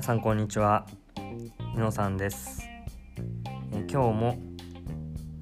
[0.00, 0.86] 皆さんこんにちは。
[1.76, 2.66] 井野さんです。
[3.70, 4.38] え今日も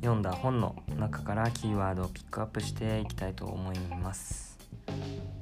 [0.01, 4.59] 読んだ本の中からキーワードをピックアップしていきたいと思います。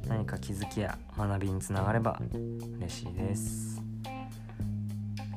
[0.07, 2.21] 何か気づきや学びにつながれば
[2.79, 3.81] 嬉しいです。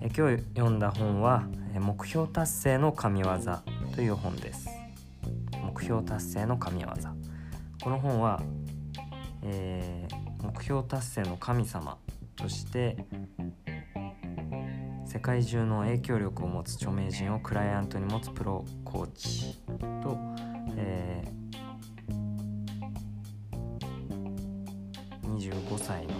[0.02, 1.48] え今日読んだ本は
[1.80, 3.30] 目標達成の神業
[3.96, 4.68] という本です。
[5.54, 6.90] 目標達成の神業。
[7.82, 8.42] この本は、
[9.42, 11.98] えー、目標達成の神様
[12.40, 12.98] として
[15.10, 19.58] 世界中の影響力を持つ著名人をクライアントに持つプロコーチ
[20.04, 20.16] と、
[20.78, 26.14] えー、25歳の、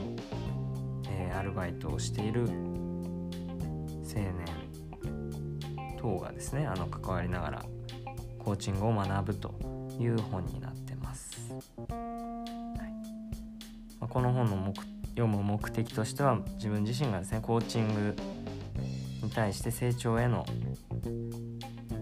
[1.08, 2.48] えー、アルバイトをしている青
[4.16, 4.34] 年
[6.00, 7.66] 等がですねあの関わりながら
[8.40, 9.54] コーチングを学ぶと
[10.00, 11.52] いう本になってます。
[11.52, 11.62] はい
[14.00, 14.74] まあ、この本の目
[15.10, 18.16] 読む目的としては自分自身がですねコーチング
[19.30, 20.44] に対して成長への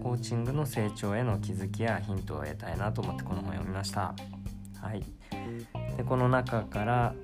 [0.02, 4.14] コーチングの成長への気づきやヒントを得たいなと思ってこの本を読みました。
[4.80, 5.04] はい、
[5.98, 7.14] でこの中から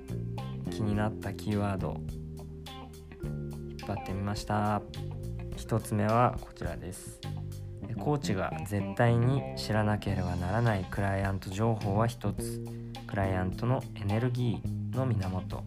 [0.69, 1.97] 気になったキーワード
[3.23, 4.81] 引っ張ってみました。
[5.57, 7.19] 1つ目はこちらです。
[7.97, 12.63] コーチが絶対に知らなければならないクライアント情報は1つ。
[13.07, 15.63] クライアントのエネルギーの源。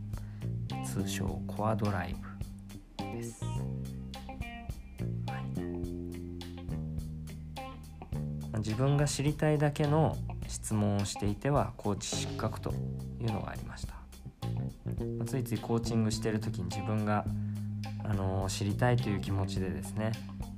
[0.85, 2.15] 通称コアドライ
[2.99, 3.45] ブです、
[8.59, 12.73] 自分が知りたいだけの質問をしていてはコーチ失格と
[13.21, 13.95] いうのがありました。
[15.27, 17.25] ついついコーチングしてる時に自分が
[18.05, 20.13] あの知りたいという気持ちでですね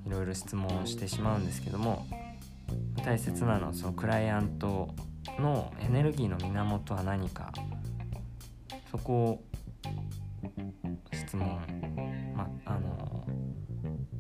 [0.07, 2.07] いろいろ質問をしてしまうんですけども
[3.05, 4.95] 大切なのはそのクライアント
[5.39, 7.53] のエネルギーの源は何か。
[8.91, 9.45] そこを
[11.13, 11.61] 質問、
[12.35, 13.25] まあの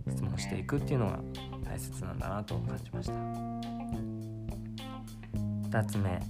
[0.08, 1.18] 質問していくっていうのが
[1.64, 3.59] 大切なんだなと感じました。
[5.70, 6.20] 2つ目。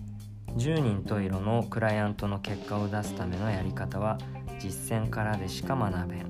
[0.56, 4.18] 10人十色のクライアントの結果を出すためのやり方は
[4.58, 6.20] 実践からでしか学べん。
[6.20, 6.24] う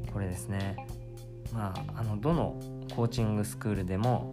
[0.00, 0.12] ん。
[0.12, 0.76] これですね。
[1.52, 2.58] まああのどの
[2.94, 4.32] コーチングスクールでも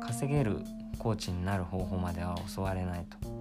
[0.00, 0.60] 稼げる
[0.98, 3.36] コーチになる方法までは教われないと。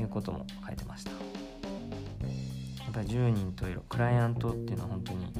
[0.00, 1.10] いうことも書いてました。
[1.10, 5.32] やっぱ10人といるクライアントっていうのは本当に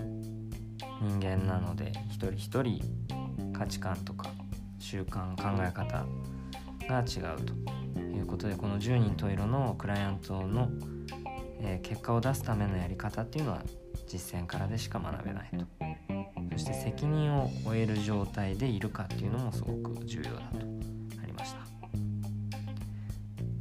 [1.02, 2.80] 人間なので一人一人
[3.52, 4.30] 価値観とか
[4.78, 6.06] 習慣考え方
[6.88, 7.52] が違うと
[8.00, 10.70] いうことでこの10人十色のクライアントの、
[11.60, 13.62] え、結果を出すためのやり方っていうのは
[14.06, 15.66] 実践からでしか学べないと。
[16.52, 20.58] そして責任を負える状態でいるかっていうのもすごく重要だと
[21.22, 21.60] ありました。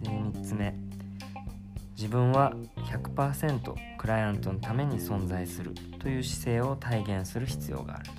[0.02, 0.74] で3つ目。
[1.96, 8.19] 自分は100%クライアントのために存在するという姿勢を体現する必要があると。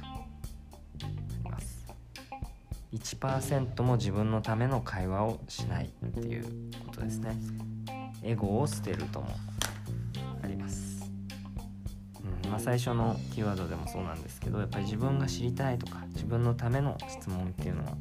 [2.93, 6.45] 1%も自分のための会話をしないっていう
[6.87, 7.37] ことですね
[8.23, 9.29] エゴを捨てるとも
[10.43, 11.09] あります、
[12.45, 17.93] うんまあ、最初のキーワードでもそうなんですけどやっぱり自分が知りたいとか自分のための質問っていうのは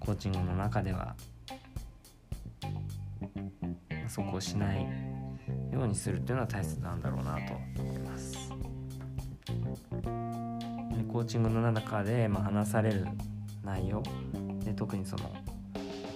[0.00, 1.14] コーチングの中では
[4.08, 4.82] そこをしない
[5.72, 8.52] ようにするっていうのは大切なんだろうなと思います。
[11.14, 13.06] コーチングの中で、まあ、話される
[13.64, 14.02] 内容
[14.64, 15.32] で特にその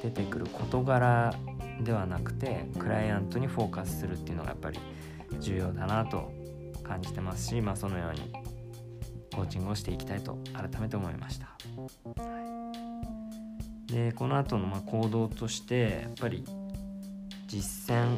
[0.03, 1.35] 出てくる事柄
[1.83, 4.79] ではなくてクライアントにフォーカスするっていうのがやっぱり
[5.41, 6.33] 重要だなと
[6.83, 8.33] 感じてますし、まあ、そのように
[9.35, 11.49] コーチングをしていきたいと改めて思いました。
[13.87, 16.45] でこの後のま行動としてやっぱり
[17.47, 18.15] 実践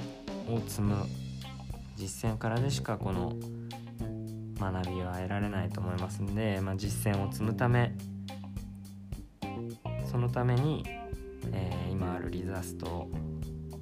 [0.52, 0.96] を積む
[1.96, 3.34] 実践からでしかこの
[4.58, 7.92] 学びは得られないと思いますんで、まあ、実践を積むため
[10.10, 10.82] そのために、
[11.52, 13.08] えー、今あるリザスト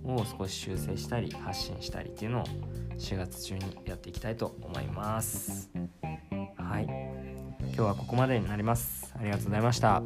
[0.04, 2.44] を少し修正したり発信したりっていうのを
[2.98, 5.70] 4月中にやっていきたいと思います。
[6.56, 6.84] はい。
[6.84, 9.14] 今日はここまでになります。
[9.18, 10.02] ありがとうございました。